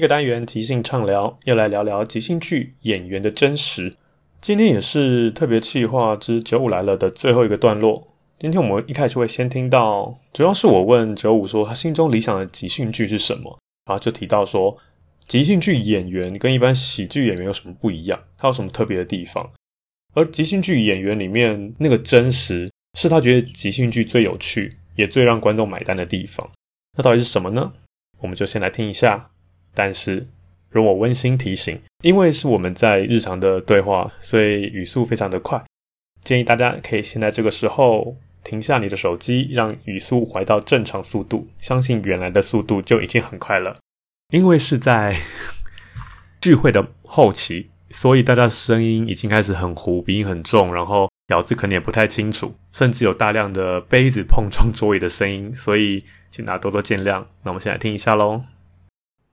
[0.00, 3.92] 这个单元即兴畅聊，要来聊聊即兴剧演员的真实。
[4.40, 8.08] 今天也是特别企划之九五来了的最后一个段落。
[8.38, 14.74] 今天我们一开始会先听到，主要是我问九五说他心中理想的即兴剧是什么，然后就提到说，
[15.26, 19.50] 即兴剧演员跟一般喜剧演员有什么不一样，他有什么特别的地方。
[20.14, 26.50] 而即兴剧演员里面那个真实，是他觉得即兴剧最有趣，也最让观众买单的地方。
[26.96, 27.74] 那到底是什么呢？
[28.20, 29.32] 我们就先来听一下。
[29.74, 30.26] 但是，
[30.70, 35.62] 容我温馨提醒，因为是我们在日常的对话，所以语速非常的快，
[36.22, 41.48] 建议大家可以先在这个时候停下你的手机，让语速回到正常速度。
[41.58, 43.76] 相信原来的速度就已经很快了，
[44.32, 45.16] 因为是在
[46.40, 57.24] 聚会的后期，所以大家声音已经开始很糊，鼻音很重，然后咬字可能也不太清楚，甚至有大量的杯子碰撞桌椅的声音，所以请大家多多见谅。
[57.42, 58.42] 那我们先来听一下喽。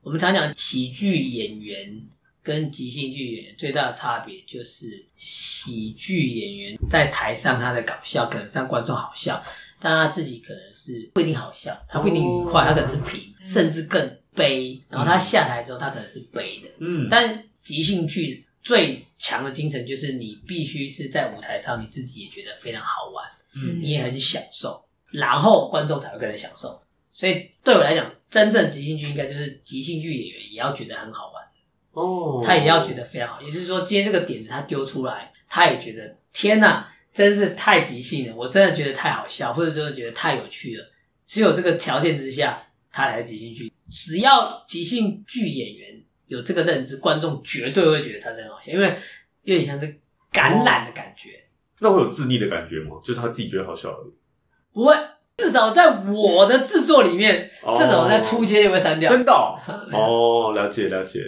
[0.02, 2.00] 我们常讲喜剧演员
[2.42, 9.42] 跟即兴剧演员最大的差别就是，喜剧演员在台上他的搞笑可能让观众好笑，
[9.78, 14.80] 但他自己可能是不一定好笑，他不一定愉快，他可能是平，甚至更悲。
[14.88, 16.70] 然后他下台之后，他可能是悲的。
[16.78, 26.80] 嗯，但即兴剧最强的精神就是你必须是在舞台上，你自己也觉得非常好玩，嗯，你也很享受，然后观众才会跟着享受。
[27.12, 31.44] 所以对我来讲，真正即兴剧应该就是即兴剧演员也要觉得很好玩
[31.92, 33.40] 哦，他也要觉得非常好。
[33.40, 40.84] 也就是说，今天这个点子他丢出来，他也觉得天哪，真是太即兴了，我真的觉得太好笑，或者真的觉得太有趣了。
[41.26, 42.62] 只有这个条件之下，
[42.92, 43.72] 他才是即兴剧。
[43.90, 48.96] 只要即兴剧演员有这个认知，观众绝对会觉得他是很好笑，因为
[49.42, 49.98] 有点像是
[50.30, 51.30] 感染的感觉。
[51.30, 51.42] 哦，
[51.80, 53.00] 那会有自溺的感觉吗？
[53.02, 54.12] 就是他自己觉得好笑而已？
[54.72, 54.94] 不会。
[55.38, 59.10] 至少在我的制作里面，哦、这种在出街就会删掉。
[59.10, 59.54] 真的哦，
[60.50, 61.20] 哦，了解了解。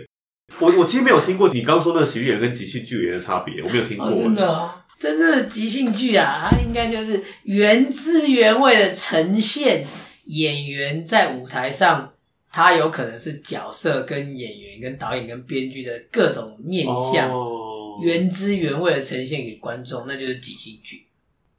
[0.58, 4.08] 我我其实没有听过你刚说那个喜剧演员跟即兴剧演员的差别，我没有听过。
[4.08, 9.86] 哦、真的、哦，真正的即兴剧啊，它应该就是原汁原味的呈现
[10.24, 12.12] 演员在舞台上，
[12.52, 21.06] 他有可能是角色跟演员跟导演跟编剧的各种面相，哦、原汁原味的呈现给观众，那就是即兴剧。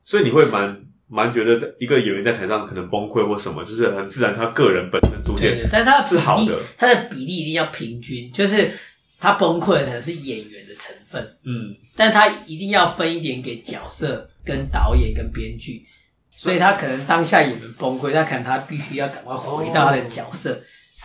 [0.04, 0.84] 所以你会蛮。
[1.14, 8.72] 蛮觉得一个演员在台上可能崩溃或什么，就是很自然，他个人本身出现，但是他的比例，他的比例一定要平均，就是
[9.20, 15.86] 他崩溃的可能是演员的成分，嗯，但他一定要分一点给角色、跟导演、跟编剧，
[16.34, 20.62] 所以他可能当下演员崩溃，他可能他必须要赶快回到他的角色，哦、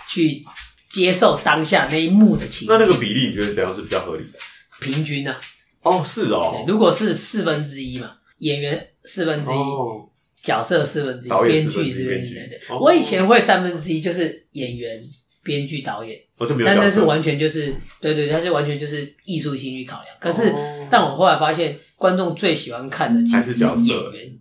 [0.08, 0.40] 去
[0.88, 2.66] 接受当下那一幕的情绪。
[2.68, 4.38] 那那个比例你觉得怎样是比较合理的？
[4.80, 5.40] 平均呢、啊？
[5.82, 8.12] 哦，是哦，如果是四分之一嘛。
[8.38, 10.08] 演员四分之一，哦、
[10.42, 12.38] 角色四分之一，编剧四分之一。
[12.68, 15.02] 哦、我以前会三分之一，就是演员、
[15.42, 16.18] 编剧、导演。
[16.38, 20.14] 哦、但那是完全就是，对对，他是完全就是艺术性去考量。
[20.20, 24.38] 可是，哦、但我后来发现，观众最喜欢看的其实是演员。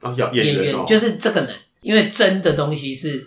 [0.00, 1.50] 哦、演员，演员就是这个人，
[1.82, 3.24] 因为真的东西是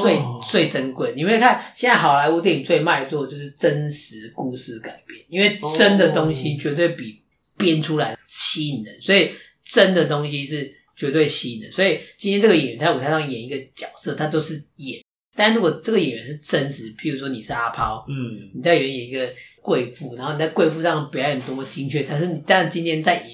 [0.00, 1.12] 最、哦、最珍贵。
[1.16, 7.20] 你会看现在好莱坞电影最卖座就是真实故事改编，因为真的东西绝对比
[7.56, 9.30] 编出来吸引人，所以
[9.64, 11.72] 真的东西是绝对吸引人。
[11.72, 15.00] 所以今天这个演员在舞台上演一个角色，他都是演。
[15.38, 19.30] 但如果这个演员是真实，譬如说你是阿抛，嗯，你在演一个
[19.60, 23.28] 贵妇，然后你在贵妇上表演多么精确，但是你但今天在演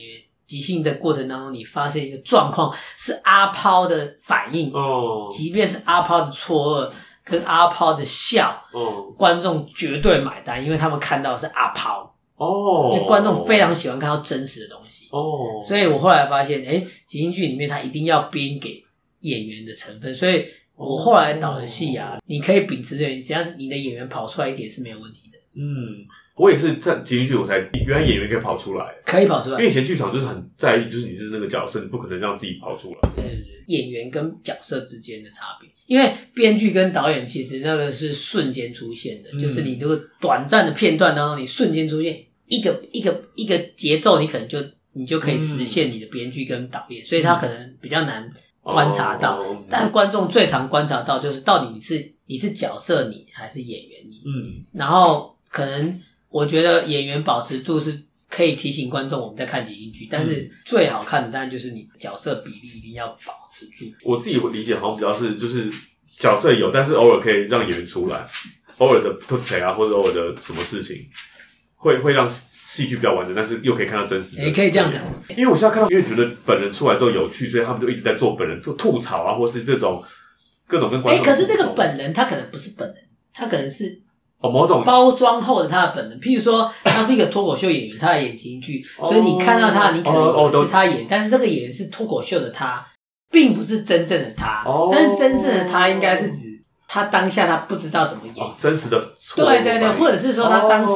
[0.45, 6.93] 即兴的过程当中，你发现一个状况是阿抛的反应，哦，即便是阿抛的错愕
[7.25, 18.85] 跟阿抛的笑，哦，观众绝对买单，因为他们看到的是阿抛，哦，因为观众非常喜欢看到真实的东西，哦，所以我后来发现，诶，即兴剧里面它一定要编给
[19.21, 20.45] 演员的成分，所以。
[20.75, 25.39] 我后来导的戏啊，你可以秉持着，只要你的演员跑出来一点是没有问题的。
[25.55, 25.63] 嗯，
[26.35, 29.59] 我也是在即兴剧我才原来演员可以跑出来，可以跑出来。
[29.59, 33.11] 因为以前剧场就是很在意，就是你是那个角色，你不可能让自己跑出来。
[33.15, 44.59] 对对对，演员跟角色之间的差别，因为编剧跟导演其实那个是瞬间出现的，嗯、就是你这个短暂的片段当中，你瞬间出现一个一个一个节奏，你可能就
[44.93, 48.33] 你就可以实现你的编剧跟导演，嗯、所以他可能比较难。
[48.65, 58.01] 观察到，oh, 但是观众最常观察到就是到底你是你是角色你还是演员你，嗯，然后可能我觉得演员保持度是
[58.33, 63.85] 可以提醒观众我们在看即兴剧，但是最好看的当然就是你角色比例一定要保持住。
[64.03, 65.71] 我自己会理解好像比较是就是
[66.19, 68.27] 角色有，但是偶尔可以让演员出来，
[68.79, 70.97] 偶尔的吐槽啊或者偶尔的什么事情
[71.77, 72.27] 会会让。
[72.73, 74.45] 戏剧比较完整，但是又可以看到真实的。
[74.45, 75.03] 也可以这样讲，
[75.37, 80.03] 因为我现在看到，因为觉得本人出来之后有趣，所以他们就一直在做本人吐吐槽啊，或是这种
[80.67, 81.23] 各种跟观众。
[81.23, 82.97] 哎、欸，可是那个本人他可能不是本人，
[83.35, 84.01] 他可能是
[84.43, 86.21] 哦某种包装后的他的本能。
[86.21, 92.85] 譬如说，他是一个脱口秀演员，他来演即兴剧，所以你看到他，你可能是他演，但是这个演员是脱口秀的他，
[93.31, 94.65] 并不是真正的他。
[94.93, 96.53] 但是真正的他应该是指。
[96.95, 99.01] 他当下他不知道怎么演，哦、真实的
[99.35, 100.93] 对对对，或者是说他当时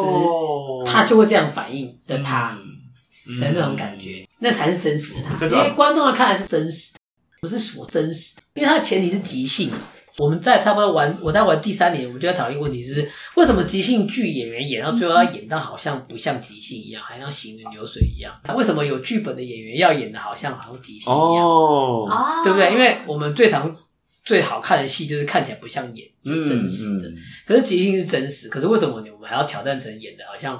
[0.85, 2.55] 他就会这样反应的他
[3.41, 5.47] 的那种感觉，嗯、那才是真实的他。
[5.47, 6.93] 因为观众要看来是真实，
[7.41, 9.71] 不是说真实，因为他的前提是即兴。
[10.19, 18.33] 我们在差不多玩，我在玩第三年，我们就在讨论一个问题，就是为什么即兴剧演员演到最后要演到好像不像即兴一样，还像行云流水一样？
[18.55, 21.47] 为什么有剧本的演员要演的好像好像即兴一样？
[21.47, 22.09] 哦，
[22.45, 22.73] 对不对？
[22.73, 23.77] 因为我们最常。
[24.25, 27.09] 最好看的戏就是看起来不像演，就真实的。
[27.09, 27.17] 嗯嗯、
[27.47, 30.57] 可是即兴是真实，可是为什么我们还要挑战成演的好像，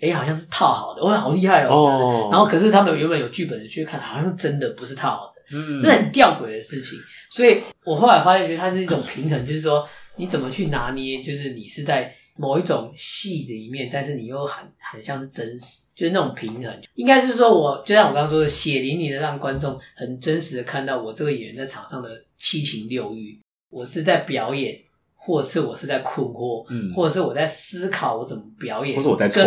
[0.00, 1.74] 哎、欸，好像是套好的，哇，好厉害哦！
[1.74, 6.98] 哦然后可是他们原本有剧本的去看，好像是真的不是套好的，嗯，这是很吊诡的事情。
[7.34, 9.84] 所以我后来发现，觉得它是一种平衡，就是说
[10.16, 16.80] 你怎么去拿捏，就是你是在某一种戏的里面，但是你又很很像是真实，就是那种平衡。
[16.94, 22.10] 应该是说我就像我刚刚说的，血淋淋的让观众很真实的看到我这个演员在场上的。
[22.36, 23.40] 七情六欲，
[23.70, 24.78] 我是在表演，
[25.14, 29.46] 或者是我是在困惑，嗯，或者是我在思考我怎么表演，或者我在跟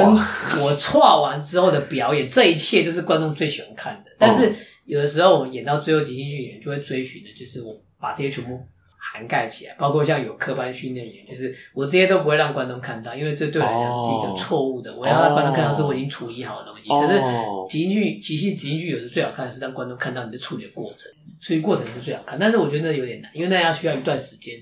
[0.60, 4.12] 我错完之后的表演，这一切就是观众最喜欢看的。
[4.18, 4.52] 但是
[4.88, 8.60] 有的时候我们演到最后，即兴剧演员就会追寻的，就是我把这些全部
[8.98, 14.96] 涵盖起来，包括像有科班训练演员，就是我这些都不会让观众看到，因为这对我来讲是一个错误的。
[14.96, 16.88] 我要让观众看到是我已经处理好的东西。
[16.90, 17.22] 可是
[17.70, 21.12] 即兴剧，即兴即兴剧有的最好看的是让观众看到你的处理的过程。
[21.40, 24.56] 处理过程是最好看，但是我觉得那有点难，因为那要需要一段时间。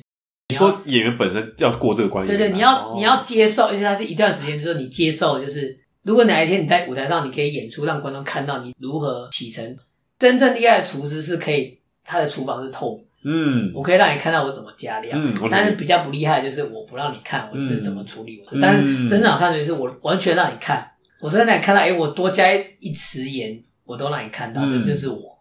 [0.49, 9.77] 你说演员本身要过这个关系，对对，你要你要接受，而且它是一段时间，就是你接受，就是如果哪一天你在舞台上，你可以演出让观众看到你如何启程。
[10.17, 25.37] 真正厉害的厨师是可以，他的厨房是透明，嗯，我可以让你看到我怎么加料，嗯，但是比较不厉害的就是我不让你看我是怎么处理我，但是真正好看的就是我完全让你看，我是让你看到，哎，我多加一匙盐，我都让你看到，这就是我。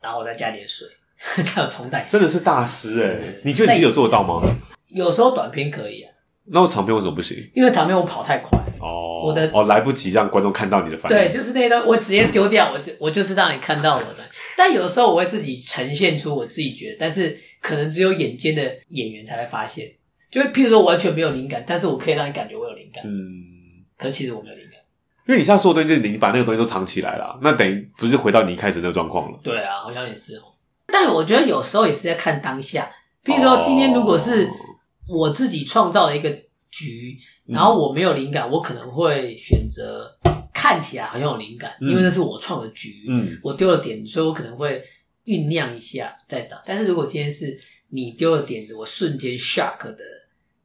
[0.00, 0.86] 然后我再加点水，
[1.42, 2.06] 这样冲淡。
[2.08, 4.40] 真的是大师哎、欸、你觉得你自己有做到吗？
[4.90, 6.12] 有时候短片可以啊。
[6.48, 7.36] 那我长片为什么不行？
[7.54, 11.16] 因为长片我跑太快哦，我的哦来不及让观众看到你的反应。
[11.16, 14.24] 对，就是那一段我直接丢掉，我就我就是让你看到我的。
[14.56, 19.90] 但有的时候我会自己呈现出我自己觉得，但是可能只有眼尖的演员才会发现。
[20.30, 23.02] 就譬如说完全没有灵感，但是我可以让你感觉我有灵感。
[23.06, 23.10] 嗯，
[23.96, 24.80] 可其实我没有灵感。
[25.28, 29.38] 因为你现在说的东西，就是你把那个东西都藏起来了，那等于不是回到你一开始那个状况了？
[29.42, 30.42] 对啊，好像也是哦。
[30.86, 32.88] 但我觉得有时候也是在看当下。
[33.24, 34.48] 譬如说今天如果是
[35.08, 36.30] 我自己创造了一个
[36.70, 40.10] 局，哦、然后我没有灵感，嗯、我可能会选择
[40.52, 43.06] 看起来好像有灵感，嗯、因为那是我创的局。
[43.08, 44.82] 嗯，我丢了点子，所以我可能会
[45.24, 46.56] 酝酿一下再找。
[46.64, 47.56] 但是如果今天是
[47.90, 50.04] 你丢了点子，我瞬间 shock 的，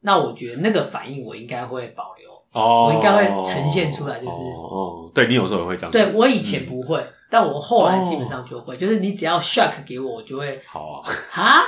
[0.00, 2.22] 那我觉得那个反应我应该会保留。
[2.52, 5.90] 哦，我应该会呈现出来，就是哦，对，你有时候也会这样。
[5.90, 11.10] 对，我以前不会，但我后来基本上就会，就是你只要 shock 给我，我就会好啊。
[11.30, 11.64] 哈，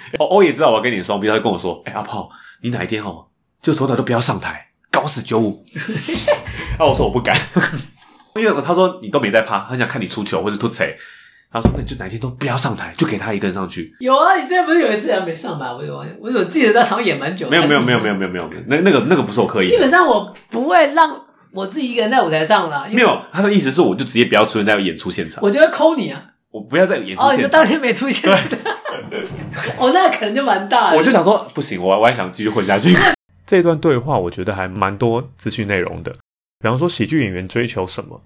[0.18, 2.30] 欧欧也知道我要跟你双 B，他就跟我说：“哎、欸，阿炮，
[2.62, 3.26] 你哪一天哦，
[3.62, 5.64] 就从头都不要上台，搞死九五。
[6.78, 7.36] ”那我说我不敢，
[8.36, 10.96] 因为他说你都没在怕，很想看你出球或者突槌。
[11.52, 15.72] 他说：“那你就哪一天都不要上台，就给他一个人上去。”有啊，你之前不是有一次还没上吧？
[15.72, 17.50] 我有，我有记得在场演蛮久的。
[17.52, 18.62] 没有，没有，没有，没有，没有，没有，没有。
[18.66, 19.68] 那那个那个不是我刻意。
[19.68, 21.16] 基本上我不会让
[21.52, 22.88] 我自己一个人在舞台上了。
[22.90, 25.40] 没有，他的意思是我就直接不要出现在演出现场。
[25.44, 26.20] 我就会抠你啊！
[26.50, 27.28] 我不要在演出现场。
[27.28, 28.28] 哦，你就当天没出现。
[29.78, 30.94] 哦，那可能就蛮大。
[30.94, 32.94] 我就想说，不行，我我还想继续混下去。
[33.46, 36.10] 这段对话我觉得还蛮多资讯内容的。
[36.60, 38.20] 比方说，喜剧演员追求什么？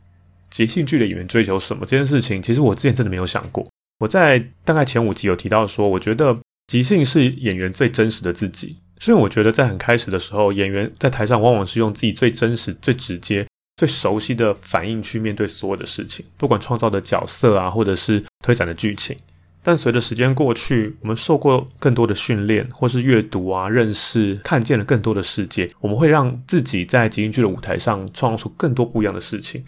[0.51, 1.85] 即兴剧的演员追求什么？
[1.85, 3.67] 这件事情，其实我之前真的没有想过。
[3.99, 6.37] 我在大概前五集有提到说，我觉得
[6.69, 8.79] 即兴是演员最真实的自己。
[9.01, 19.17] 所以我觉得在很开始的时候，演员在台上往往是用自己最真实、最直接、最熟悉的反应去面对所有的事情，不管创造的角色啊，或者是推展的剧情。
[19.63, 29.65] 但随着时间过去，我们受过更多的训练，或是阅读啊、认识、看见了更多的世界，我们会让自己在即兴剧的舞台上创造出更多不一样的事情。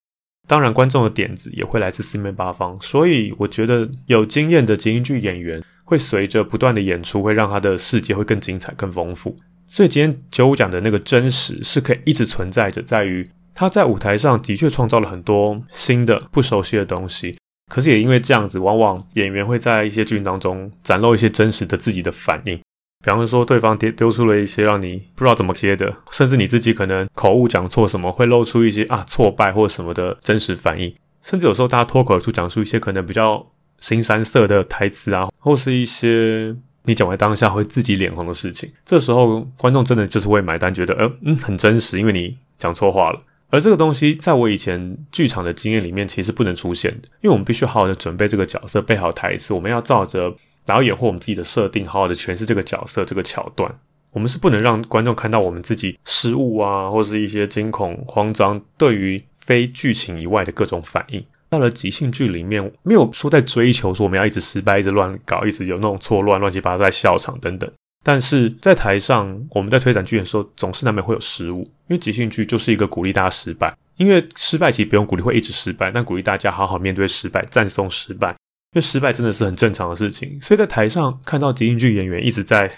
[0.49, 9.37] 当然，观众的点子也会来自四面八方，所以我觉得有经验的即兴剧演员会随着不断的演出，会让他的世界会更精彩、更丰富。
[9.66, 17.37] 所以今天九五讲的那个真实是可以一直存在着，在于他在舞台上的确创造了很多新的、不熟悉的东西。
[17.71, 22.61] 可是也因为这样子，往往演员会在一些剧当中展露一些真实的自己的反应。
[23.03, 30.93] 比方说，对方丢丢出了一些让你不知道怎么接的，甚至你自己可能口误讲错什么，会露出一些啊挫败或什么的真实反应。
[31.23, 33.37] 甚至有时候大家脱口而出讲出一些可能比较
[33.81, 38.71] 腥膻色的台词啊，或是一些你讲完当下会自己脸红的事情。
[38.85, 43.23] 这时候观众真的就是会买单，觉得呃嗯很真实，因为你讲错话了。
[43.50, 50.35] 而这个东西在我以前剧场的经验里面其实不能出现的，因为我们必须好好的准备这个角色，背好台词，我们要照着。
[50.66, 53.75] 导演或我们自己的设定，好好的诠释这个角色这个桥段，
[54.12, 61.25] 我们是不能让观众看到我们自己失误啊，或是一些惊恐、慌张，对于非剧情以外的各种反应。
[61.49, 67.69] 到了即兴剧里面，没有说在追求说我们要一直失败、一直乱搞、一直有那种错乱、乱七八糟在笑场等等。
[68.02, 78.28] 但是在台上，我们在推展剧的时候，总是难免会有失误，因为即兴剧就是一个鼓励大家失败，因为失败其实不用鼓励，会一直失败，但鼓励大家好好面对失败，赞颂失败。
[78.73, 82.71] 因为失败真的是很正常的事情，所以在台上看到即兴剧演员一直在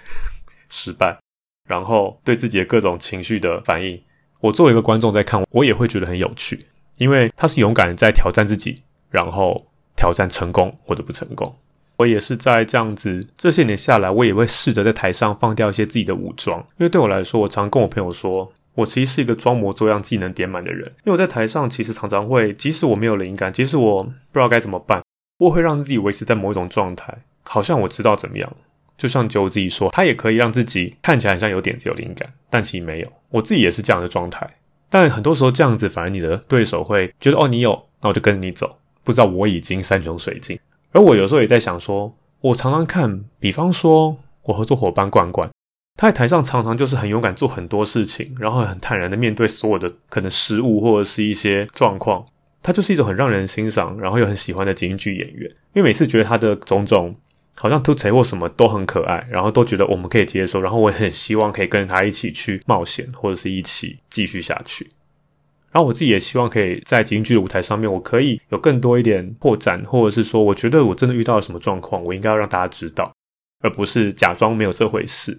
[0.71, 1.19] 失败，
[1.69, 4.03] 然后对自己的各种情绪的反应，
[4.41, 6.59] 我作为一个观众在看，我也会觉得很有趣，
[6.97, 11.55] 因为他是勇敢的在挑战自己，然后挑战成功或者不成功。
[11.97, 25.03] 我也是在这样子这些年下来，我也会试着在台上放掉一些自己的武装，因为对我来说，我常跟我朋友说，我其实是一个装模作样、技能点满的人，因为我在台上其实常常会，即使我没有灵感，即使我不知道该怎么办。
[25.39, 28.53] 我会让自己维持在某一种状态，好像我知道怎么样。
[28.97, 33.13] 就像九五自己说，他也可以让自己看起来很像有点子、有灵感，但其实没有。
[33.31, 34.49] 我自己也是这样的状态，
[34.89, 40.57] 但很多时候这样子，反而你的对手会觉得哦，你有，那我就跟着你走，不知道我已经山穷水尽。
[40.93, 45.51] 而我有时候也在想说，我常常看，比方说我合作伙伴罐罐，
[45.99, 52.25] 他在台上常常就是很勇敢做很多事情，然后很坦然的面对所有的可能失误或者是一些状况。
[52.63, 55.51] 他就是一种很让人欣赏，然后又很喜欢的京剧演员。
[55.73, 57.13] 因为每次觉得他的种种
[57.57, 64.89] 好像突锤或什么都很可爱，然后都觉得我们可以接受，然后我也很希望可以跟他一起去冒险，或者是一起继续下去。
[65.73, 73.11] 然后我自己也希望可以在即兴剧的舞台上面，我可以有更多一点破绽，或者是说，我觉得我真的遇到了什么状况，我应该要让大家知道，
[73.63, 75.39] 而不是假装没有这回事。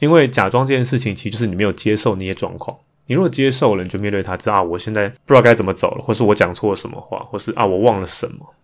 [0.00, 2.76] 因为假装这件事情，其实就是你没有接受那些状况。
[3.06, 8.54] 你如果接受了，你就面对他，知道啊，我现在不知道该怎么走了，或是我讲错了什么话，或是啊，我忘了什么。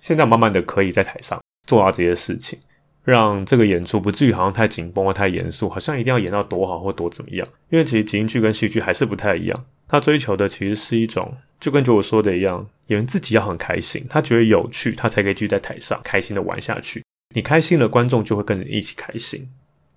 [0.00, 2.58] 现在慢慢的可以在台上做到这些事情，
[3.04, 7.46] 让这个演出不至于好像太紧绷或太严肃，好像一定要演到多好或多怎么样。
[7.68, 17.02] 因为其实即兴剧跟戏剧还是不太一样，他追求的其实是一种，就跟就我说的一样，演员自己要很开心，他觉得有趣，他才可以继续在台上开心的玩下去。
[17.34, 19.48] 你开心了，观众就会跟着一起开心，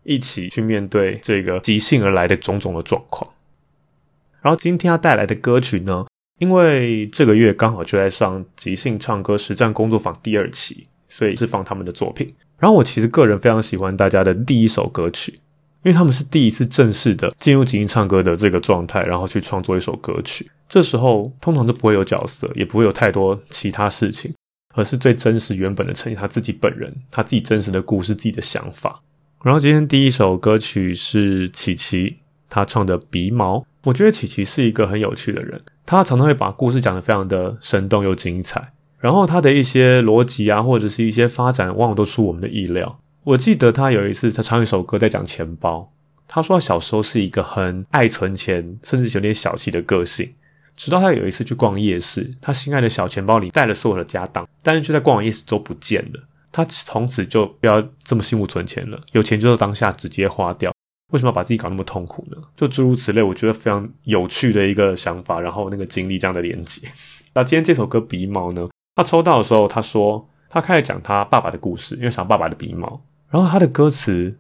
[0.04, 3.30] 一起去面对这个即兴而来的种种的状况。
[4.42, 6.06] 然后今天要带来的歌曲呢，
[6.40, 12.34] 因为这个月刚好就在上即兴唱歌实战工作坊第二期，所以是放他们的作品。
[12.58, 15.41] 然后我其实个人非常喜欢大家的第一首歌曲，
[15.84, 20.50] 因为他们是第一次正式的进入即兴唱歌的这个状态，然后去创作一首歌曲。
[20.70, 24.34] 这时候通常都不会有角色，也不会有太多其他事情，
[24.76, 29.02] 而是最真实原本的呈现他自己本人，他自己真实的故事，自己的想法。
[29.44, 33.58] 然后今天第一首歌曲是琪琪他唱的《鼻毛》。
[33.84, 43.00] 我觉得琪琪是一个很有趣的人，他常常会把故事讲得非常的生动又精彩，然后他的一些逻辑啊，或者是一些发展，往往都出我们的意料。
[43.24, 45.92] 我记得他有一次他唱一首歌在讲钱包，
[46.28, 50.34] 他说他小时候是一个很爱存钱，甚至有点小气的个性。
[50.76, 56.24] 直到他有一次去逛夜市，他心爱的小钱包里带了所有的家当，但是就在逛完夜市都不见了。
[56.52, 60.74] 他从此就不要这么辛苦存钱了，有钱就是当下直接花掉。
[61.12, 62.38] 为什么要把自己搞那么痛苦呢？
[62.56, 66.88] 就诸如此类，我觉得非常有趣的一个想法，然后那个经历这样的连接。
[67.34, 68.68] 那今天这首歌鼻毛呢？
[68.96, 73.00] 他抽到的时候，他说他开始讲他爸爸的故事，因为想爸爸的鼻毛。
[73.32, 74.38] 然后他的歌词，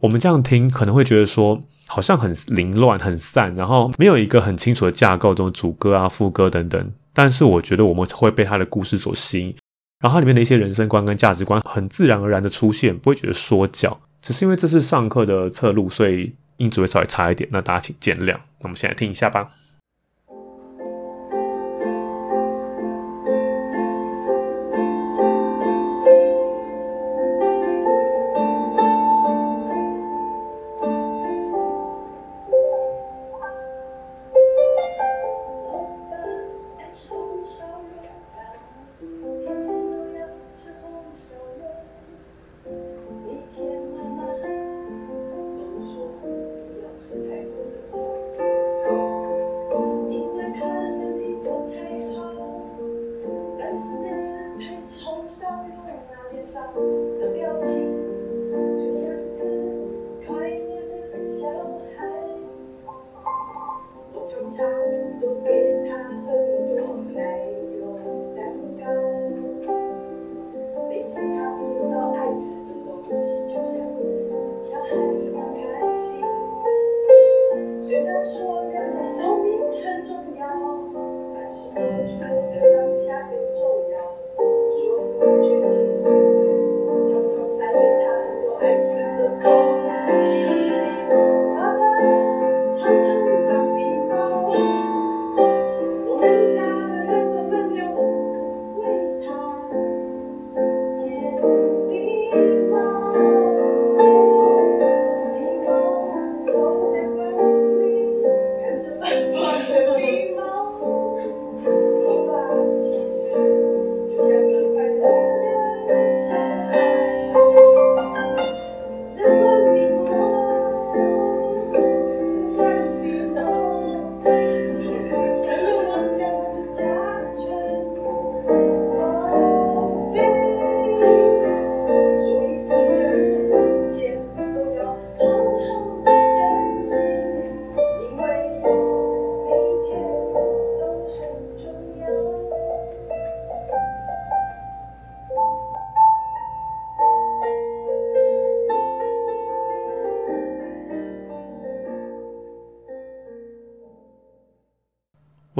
[0.00, 6.92] 我们这样听可能会觉得说好像很凌乱、很散，然后没有一个很清楚的架构，这种主歌啊、副歌等等。
[7.12, 9.54] 但是我觉得我们会被他的故事所吸引，
[10.00, 14.00] 然后它里面的一些人生观跟价值观很自然而然的出现，不会觉得说教。
[14.22, 18.32] 只是因为这是上课的侧录，所以音质会稍微差一点，那大家请见谅。
[18.32, 19.50] 那我们先来听一下吧。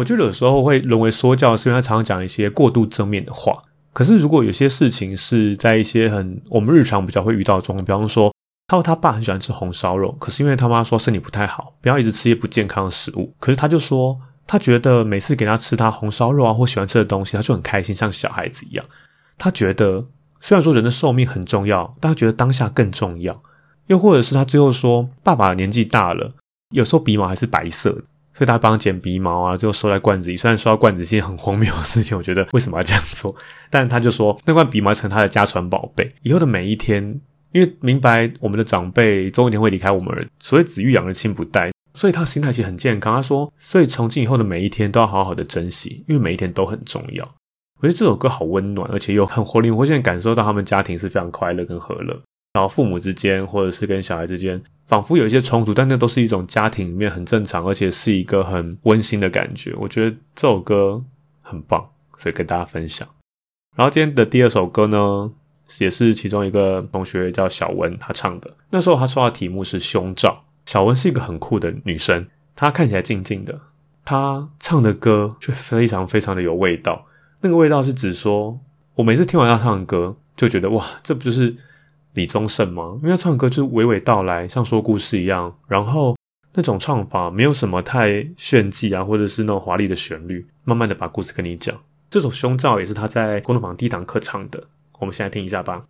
[0.03, 3.63] 我觉得有时候会沦为说教，是因为他常常讲一些过度正面的话。
[3.93, 8.35] 可是如果有些事情是在一些很我们日常比较会遇到中，比方说
[8.67, 13.33] 他说他爸很喜欢吃红烧肉，可是因为他妈说身体不太好，不要一直吃一些不健康的食物。
[13.39, 18.85] 可是他就说他觉得每次给他吃他红烧肉啊或喜欢吃的东西，他就很开心，像小孩子一样。
[19.39, 20.05] 他觉得
[20.41, 23.41] 虽然说人的寿命很重要，但他觉得当下更重要。
[23.87, 26.35] 又或者是他最后说爸爸年纪大了，
[26.71, 28.03] 有时候鼻毛还是白色的。
[28.35, 30.37] 所以他帮他剪鼻毛啊，最后收在罐子里。
[30.37, 33.35] 虽然收到罐子是件很荒谬的事情，我觉得为什么要这样做？
[33.71, 36.09] 但他就说那罐鼻毛成他的家传宝贝。
[36.23, 37.21] 以后的每一天，
[37.53, 43.15] 因为明白我们的长辈终有一天会离开我们，所以子欲养而亲不待，所以他心态其实很健康。
[43.17, 47.25] 他说，所以从今以后的每一天都要好好的珍惜，因为每一天都很重要。
[47.81, 52.23] 我觉得这首歌好温暖，而且又很活灵活现，感受到他们家庭是非常快乐跟和乐。
[52.53, 59.75] 然后父母之间，或者是跟小孩之间，仿佛有一些冲突，但那都是一种家庭里面很正常，而且是一个很温馨的感觉。
[59.79, 61.03] 我觉得这首歌
[61.41, 61.83] 很棒，
[62.19, 63.09] 所以跟大家分享。
[63.75, 65.33] 然后今天的第二首歌呢，
[65.79, 68.55] 也是其中一个同学叫小文他唱的。
[68.69, 70.45] 那时候他说的题目是胸罩。
[70.67, 73.59] 小文是一个很酷的女生，她看起来静静的，
[74.05, 77.07] 她唱的歌却非常非常的有味道。
[77.41, 78.61] 那个味道是指说，
[78.97, 81.57] 我每次听完她唱的歌，就觉得哇，这不就是。
[82.15, 82.99] 李宗盛吗？
[83.03, 85.55] 因为他唱歌就娓娓道来，像说故事一样。
[85.67, 86.17] 然后
[86.55, 91.75] 那种唱法没有什么太炫技啊，或者是那种华丽的旋律，慢慢的把故事跟你讲。
[92.11, 94.63] 这首《胸罩》也是他在工作坊第一堂课唱的，
[94.99, 95.85] 我们先来听一下吧。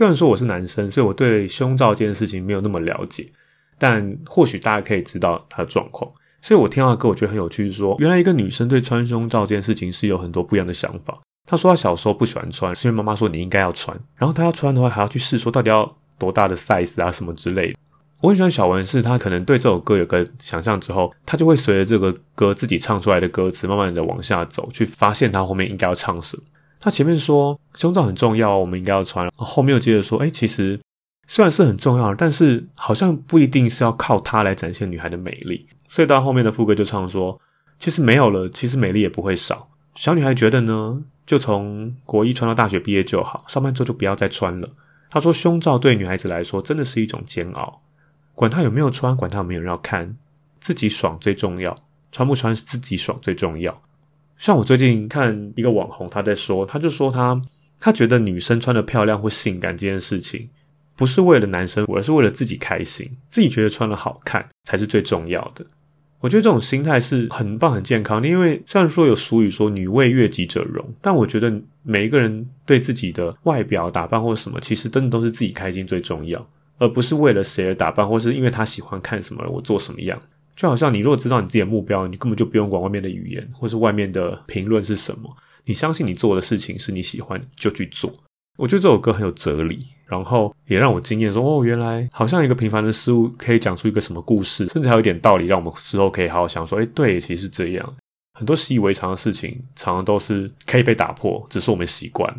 [0.00, 3.30] 虽然说我是男生，所以我对胸罩这件事情没有那么了解，
[3.78, 6.10] 但或许大家可以知道他的状况。
[6.40, 11.20] 所以我听到的歌，我觉得很有趣，是说原来一个女生对穿胸罩这件事情是有很多不一样的想法。
[11.46, 15.86] 她说她小时候不喜欢穿，是因为妈妈说你应该要穿，然后她要穿的话还要去试说到底要
[16.18, 17.78] 多大的 size 啊什么之类的。
[18.22, 26.42] 我很喜欢小文，是她可能对这首歌有个想象之后，她就会随着这个歌自己唱出来的歌词，慢慢的往下走，去发现她后面应该要唱什么。
[26.80, 29.30] 他前面说胸罩很重要，我们应该要穿。
[29.36, 30.80] 后面又接着说，哎，其实
[31.26, 35.68] 虽然是很重要，但是好像不一定是要靠它来展现女孩的美丽。
[35.88, 37.38] 所以到后面的副歌就唱说，
[37.78, 39.68] 其实没有了，其实美丽也不会少。
[39.94, 44.68] 小女孩觉得呢，就从国一穿到大学毕业就好，上班之后就不要再穿了。
[45.10, 47.82] 她说，胸罩对女孩子来说真的是一种煎熬，
[48.34, 50.16] 管她有没有穿，管她有没有人要看，
[50.60, 51.76] 自己爽最重要，
[52.12, 53.82] 穿不穿是自己爽最重要。
[54.40, 57.38] 像我最近看一个网红，他在说，他就说他
[57.78, 60.48] 他觉得女生穿得漂亮或性感这件事情，
[60.96, 65.62] 不是为了男生，而是为了自己开心，自己觉得穿得好看才是最重要的。
[66.20, 76.46] 我觉得这种心态是很棒、很健康的，因为虽然说有俗语说“女为悦己者容”，但我觉得每一个人对自己的外表打扮或什么，其实真的都是自己开心最重要，
[76.78, 80.18] 而不是为了谁而打扮，或是因为他喜欢看什么我做什么样。
[80.60, 85.34] 就好像你如果知道你自己的目标，你根本就不用管外面的语言，或是外面的评论是什么。
[85.64, 88.12] 你相信你做的事情是你喜欢，就去做。
[88.58, 97.96] 我觉得这首歌很有哲理，然后也让我惊艳，说哦，原来好像一个平凡的事物可以讲出一个什么故事，甚至还有一点道理，让我们事后可以好好想说，诶，对，其实是这样。
[98.38, 102.30] 很多习以为常的事情，常常都是可以被打破，只是我们习惯。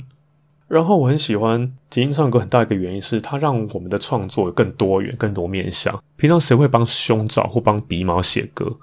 [0.72, 6.02] 然后我很喜欢即兴唱歌，很大一个原因是它让我们的创作更多元、更多面向。
[6.16, 8.78] 平常谁会帮胸罩或帮鼻毛写歌？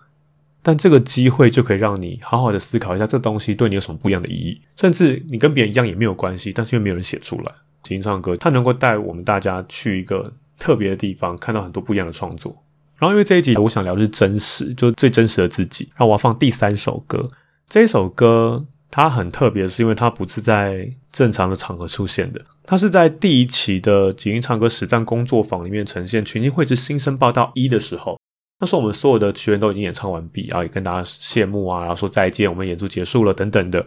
[0.62, 4.60] 但这个机会就可以让你好好的思考一下，这东西对你有什么不一样的意义？
[4.76, 12.54] 甚至你跟别人一样也没有关系，但是又没有人写出来，即兴唱歌它能够带我们大家去一个特别的地方，看到很多不一样的创作。
[12.98, 15.88] 然后因为这一集我想聊的是真实，就最真实的自己。
[15.92, 17.30] 然后我要放第三首歌，
[17.66, 18.66] 这一首歌。
[18.90, 28.18] 它很特别，是因为它不是在正常的场合出现的，它是在第一期的即兴唱歌实战工作坊里面呈现群星会之新生报道一的时候，
[28.60, 33.84] 那时候我们所有的学员都已经演唱完毕，然后也跟大家谢幕啊，然后说再见，我们演出结束了等等的。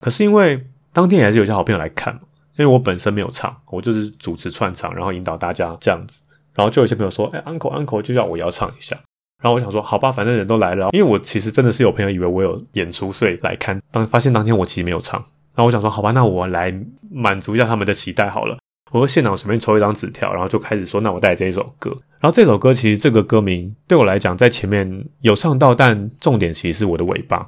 [0.00, 2.20] 可是因为当天也还是有些好朋友来看嘛，
[2.56, 6.22] 因为我本身没有唱，我就是主持串场，然后引导大家这样子，
[6.54, 8.98] 然后就有些朋友说，哎，uncle uncle 就叫我要唱一下。
[9.42, 13.80] 然后我想说，好吧，反正人都来了，因为我其实真的是有朋友以为我有演出，所以来看。
[13.92, 15.20] 当发现当天我其实没有唱，
[15.54, 16.74] 然后我想说，好吧，那我来
[17.10, 18.58] 满足一下他们的期待好了。
[18.90, 21.90] 我现场随便抽一张纸条，然后就开始说，那我带这一首歌。
[22.20, 27.46] 然后这首歌其实这个歌名对我来讲，在前面有唱到，但重点其实是我的尾巴，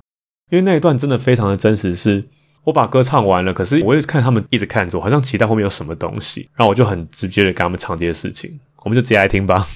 [0.51, 1.95] 因为那一段真的非常的真实。
[1.95, 2.23] 是
[2.65, 8.61] 我把歌唱完了，可是我一直看他们一直看着我，好像期待后面有什么东西，然后我就很直接的跟他们唱这些事情。
[8.85, 9.67] 我们就直接来听吧。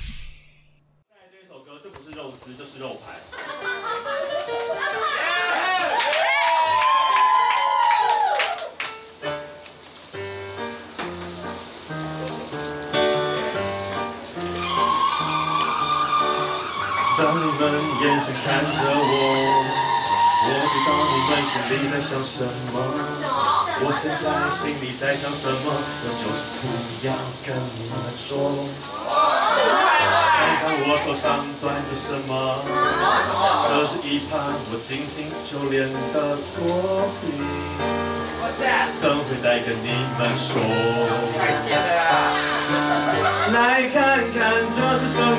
[18.44, 19.16] 看着我，
[20.44, 22.76] 我知道你们心里在想什么。
[23.80, 26.62] 我现在心里在想什么，我就是不
[27.06, 27.08] 要
[27.40, 28.68] 跟你们说。
[30.36, 32.60] 看看我手上端着什么，
[33.66, 34.32] 这是一盘
[34.70, 37.40] 我精心修炼的作品，
[39.00, 40.60] 等会再跟你们说。
[43.54, 44.36] 来看看
[44.68, 45.32] 这是什么，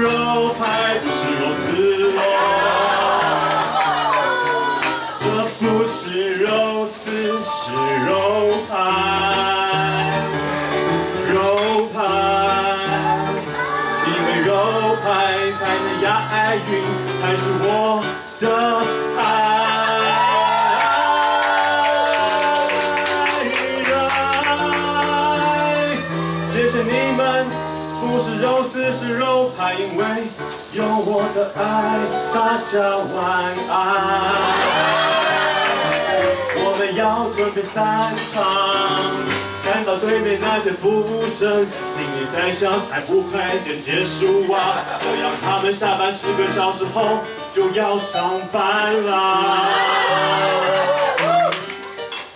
[0.00, 1.64] 肉排，不是肉丝
[2.16, 2.20] 哦。
[5.18, 5.24] 这
[5.58, 5.94] 不是
[6.34, 6.44] 肉
[6.86, 6.94] 丝，
[7.42, 7.54] 是
[8.04, 8.10] 肉
[8.68, 8.74] 排，
[11.32, 11.36] 肉
[11.94, 11.96] 排，
[14.06, 14.48] 因为肉
[15.02, 15.06] 排
[15.52, 16.04] 才能押
[16.54, 16.70] 韵，
[17.20, 17.64] 才是我
[18.40, 18.44] 的
[31.26, 31.98] 我的爱，
[32.32, 32.38] 大
[32.70, 32.78] 家
[33.16, 33.18] 晚
[33.68, 33.74] 安。
[36.58, 38.44] 我们要准备散场，
[39.64, 44.84] 看到对面那些服务生，心里在想还不快点结束啊！
[45.02, 47.18] 这样他们下班十个小时后
[47.52, 49.66] 就要上班啦。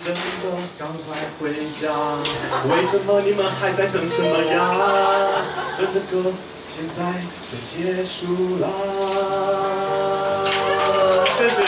[0.03, 0.19] 真的
[0.77, 1.87] 赶快回家，
[2.67, 4.75] 为什么你们还在等什么呀？
[5.77, 6.33] 等的歌
[6.73, 7.03] 现在
[7.51, 8.67] 就结束啦。
[11.37, 11.61] 谢谢。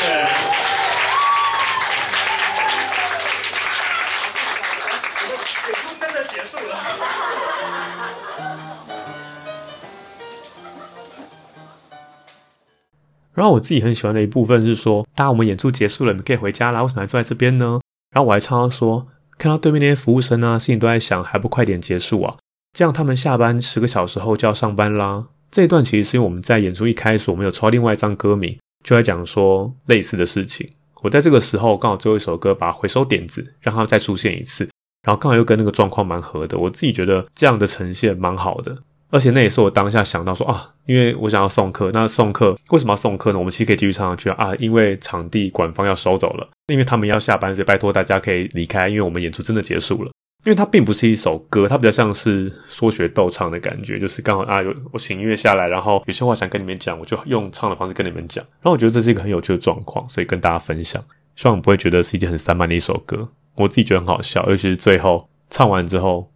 [13.34, 17.82] 然后我自己很喜欢的一部分是说，大家我们演出结束了，你们可以回家啦，为什么还坐在这边呢？
[18.12, 19.06] 然后我还唱到说，
[19.38, 22.36] 看到对面那些服务生啊，心里都在想，还不快点结束啊？
[22.74, 25.26] 这样他们下班十个小时后就要上班啦。
[25.52, 30.68] 这一段其实是因为我们在演出一开始，我们有抽另外一张歌名，就在讲说类似的事情。
[31.04, 34.68] 我在这个时候刚好最后一首歌把回收点子，让它再出现一次，
[35.06, 36.58] 然后刚好又跟那个状况蛮合的。
[36.58, 38.76] 我自己觉得这样的呈现蛮好的。
[39.12, 43.38] 而且那也是我当下想到说啊，因为我想要送客，那送客为什么要送客呢？
[43.38, 50.10] 我们其实可以继续唱下去，啊，因为场地馆方要收走了，因为他们要下班，所以拜托大家可以离开，因为我们演出真的结束了。
[50.46, 58.44] 因为它并不是一首歌，它比较像是说学逗唱的感觉，就是刚好啊，有我请音乐下来，然后有些话想跟你们讲，我就用唱的方式跟你们讲。
[58.62, 61.04] 然后我觉得这是一个很有趣的状况，所以跟大家分享，
[61.36, 63.30] 希望你不会觉得是一件很散漫的一首歌。
[63.56, 66.30] 我自己觉得很好笑，尤其是最后唱完之后。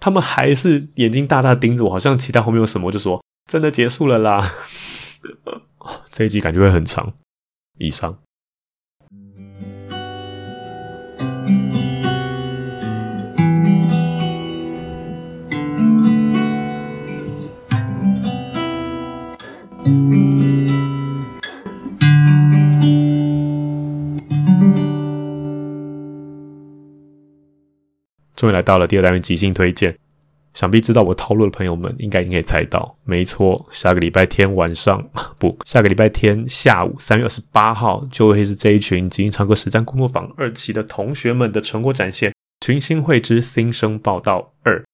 [0.00, 4.52] 他们还是眼睛大大盯着我，好像期待后面有什么，就说真的结束了啦。
[6.10, 7.14] 这一集感觉会很长。
[7.78, 8.18] 以上。
[28.44, 29.96] 终于来到了第二单元即兴推荐，
[30.52, 35.02] 想必知道我套路的朋友们应该应该可以猜到，没错，下个礼拜天晚上
[35.38, 44.84] 不，下个礼拜天下午三月二十八号就会是这一群即兴唱歌实战工作坊二期的同学们的成果展现，群星会之新生报道二，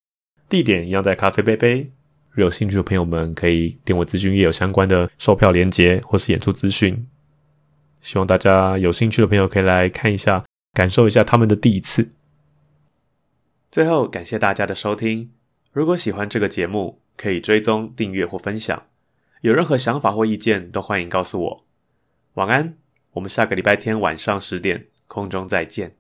[0.48, 1.90] 地点一样在咖啡杯杯，
[2.30, 7.04] 如有兴趣的朋友们可以点我资讯页有相关的售票链接或是演出资讯，
[8.00, 12.12] 希望大家有兴趣的朋友可以来看一下，感受一下他们的第一次。
[13.70, 15.30] 最后，感谢大家的收听。
[15.72, 18.82] 如果喜欢这个节目，可以追踪、订阅或分享。
[19.42, 21.64] 有任何想法或意见，都欢迎告诉我。
[22.34, 22.76] 晚安，
[23.12, 25.94] 我们下个礼拜天晚上十点空中再见。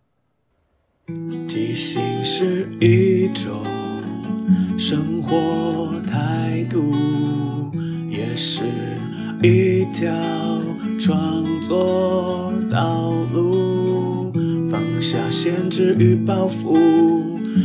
[1.46, 3.64] 即兴是一种
[4.76, 6.92] 生活态度，
[8.08, 8.64] 也是
[9.44, 10.12] 一条
[10.98, 13.59] 创作道路。
[15.00, 16.76] 放下限制与包袱。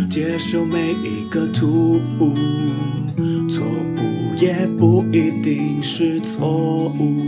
[0.09, 2.33] 接受每一个突兀，
[3.49, 7.19] 错误也不一定是错误。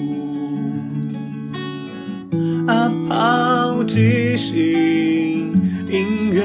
[2.68, 4.56] 啊，抛即兴
[5.92, 6.42] 音乐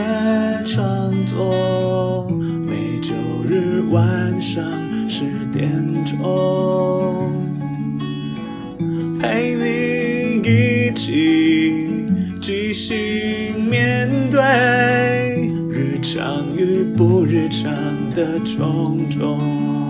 [0.67, 2.29] 创作，
[2.67, 3.15] 每周
[3.49, 4.65] 日晚上
[5.09, 5.23] 十
[5.53, 5.71] 点
[6.05, 7.31] 钟，
[9.21, 9.72] 陪你
[16.15, 17.73] 相遇不日常
[18.13, 19.82] 的种种。